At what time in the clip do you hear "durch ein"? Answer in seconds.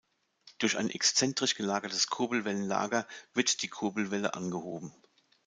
0.57-0.89